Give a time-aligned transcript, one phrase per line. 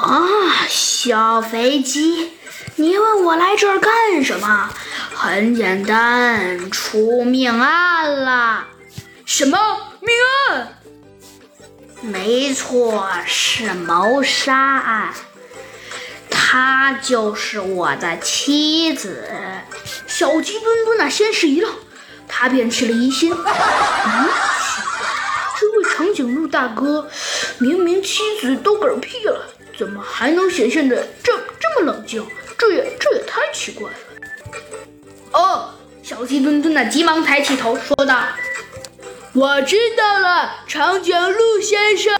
[0.00, 2.32] 啊，小飞机，
[2.76, 4.70] 你问我来这儿干什么？
[5.14, 8.66] 很简单，出命案了。
[9.26, 9.58] 什么
[10.00, 10.16] 命
[10.48, 10.80] 案？
[12.00, 15.12] 没错，是谋杀案。
[16.30, 19.28] 她就是我的妻子。
[20.06, 21.70] 小鸡墩墩呢，先是一愣，
[22.26, 23.32] 他便起了疑心。
[23.32, 24.28] 嗯，
[25.60, 27.06] 这位长颈鹿大哥，
[27.58, 29.46] 明明妻子都嗝屁了，
[29.80, 32.22] 怎么还能显现的这这么冷静？
[32.58, 33.96] 这也这也太奇怪了。
[35.32, 35.70] 哦，
[36.02, 38.22] 小鸡墩墩呢，急忙抬起头说道
[39.32, 42.14] ：“我知道了，长颈鹿先生。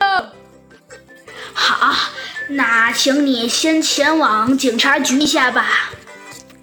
[1.53, 1.95] 好，
[2.49, 5.91] 那请你先前往警察局一下吧。”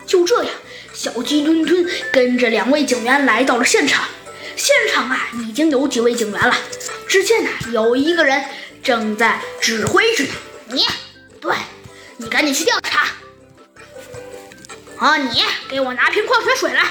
[0.07, 0.51] 就这样，
[0.93, 4.03] 小鸡墩墩跟着两位警员来到了现场。
[4.55, 6.55] 现场啊，已经有几位警员了。
[7.07, 8.43] 只见呢，有一个人
[8.81, 10.25] 正在指挥着
[10.69, 10.85] 你，
[11.39, 11.55] 对，
[12.17, 13.07] 你赶紧去调查。
[14.97, 16.83] 啊，你给我拿瓶矿泉水来，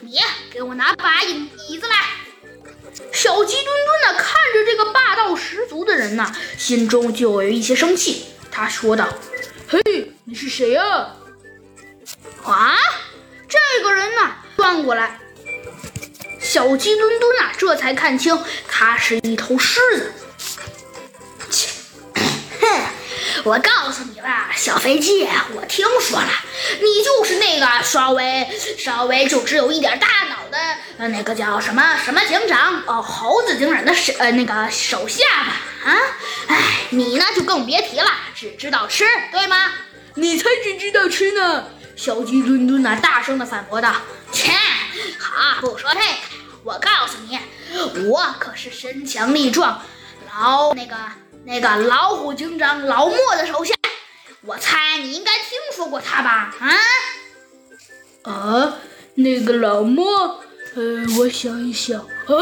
[0.00, 0.18] 你
[0.52, 1.94] 给我拿把椅椅子来。
[3.12, 8.26] 小鸡墩墩呢，看着这个霸道十足的人呢，心中就有一些生气。
[8.50, 9.08] 他说道
[9.66, 9.80] ：“嘿，
[10.24, 11.14] 你是谁呀？”
[12.44, 12.76] 啊，
[13.48, 15.18] 这个人呢，转过来。
[16.38, 18.38] 小鸡墩墩啊，这才看清，
[18.68, 20.12] 他是一头狮子。
[23.44, 26.28] 我告诉你吧，小飞机，我听说了，
[26.80, 30.58] 你就是那个稍微稍微就只有一点大脑的，
[30.96, 35.60] 呃，那个叫什么什么警长哦，猴子警长的手呃那个手下吧？
[35.84, 35.92] 啊，
[36.48, 36.56] 哎，
[36.88, 39.72] 你呢就更别提了，只知道吃，对吗？
[40.14, 41.66] 你才只知道吃呢！
[41.96, 43.94] 小鸡墩墩啊，大声的反驳道
[44.32, 44.52] ：“切，
[45.18, 46.06] 好，不说这个，
[46.62, 47.38] 我告诉你，
[48.08, 49.82] 我可是身强力壮，
[50.32, 50.96] 老那个
[51.46, 53.74] 那个老虎警长老莫的手下。
[54.46, 56.54] 我猜你应该听说过他吧？
[56.60, 58.30] 啊？
[58.30, 58.78] 啊，
[59.14, 60.04] 那个老莫？
[60.74, 62.34] 呃，我想一想，啊。”